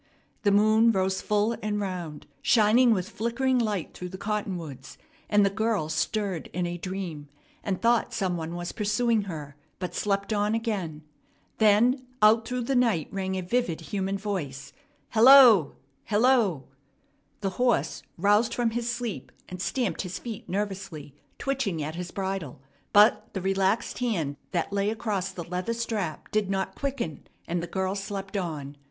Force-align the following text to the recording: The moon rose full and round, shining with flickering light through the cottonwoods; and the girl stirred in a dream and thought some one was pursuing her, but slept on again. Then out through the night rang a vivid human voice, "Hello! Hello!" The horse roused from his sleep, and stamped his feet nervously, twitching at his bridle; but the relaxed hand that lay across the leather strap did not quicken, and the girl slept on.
The 0.41 0.51
moon 0.51 0.91
rose 0.91 1.21
full 1.21 1.55
and 1.61 1.79
round, 1.79 2.25
shining 2.41 2.91
with 2.91 3.07
flickering 3.07 3.59
light 3.59 3.93
through 3.93 4.09
the 4.09 4.17
cottonwoods; 4.17 4.97
and 5.29 5.45
the 5.45 5.51
girl 5.51 5.89
stirred 5.89 6.49
in 6.53 6.65
a 6.65 6.79
dream 6.79 7.29
and 7.63 7.79
thought 7.79 8.11
some 8.11 8.35
one 8.35 8.55
was 8.55 8.71
pursuing 8.71 9.25
her, 9.25 9.55
but 9.77 9.93
slept 9.93 10.33
on 10.33 10.55
again. 10.55 11.03
Then 11.59 12.03
out 12.19 12.47
through 12.47 12.63
the 12.63 12.75
night 12.75 13.09
rang 13.11 13.35
a 13.35 13.41
vivid 13.43 13.79
human 13.81 14.17
voice, 14.17 14.73
"Hello! 15.09 15.75
Hello!" 16.05 16.63
The 17.41 17.51
horse 17.61 18.01
roused 18.17 18.55
from 18.55 18.71
his 18.71 18.89
sleep, 18.91 19.31
and 19.49 19.61
stamped 19.61 20.01
his 20.01 20.17
feet 20.17 20.49
nervously, 20.49 21.13
twitching 21.37 21.83
at 21.83 21.93
his 21.93 22.09
bridle; 22.09 22.59
but 22.91 23.31
the 23.33 23.41
relaxed 23.41 23.99
hand 23.99 24.37
that 24.49 24.73
lay 24.73 24.89
across 24.89 25.31
the 25.31 25.43
leather 25.43 25.73
strap 25.75 26.31
did 26.31 26.49
not 26.49 26.73
quicken, 26.73 27.27
and 27.47 27.61
the 27.61 27.67
girl 27.67 27.93
slept 27.93 28.35
on. 28.35 28.77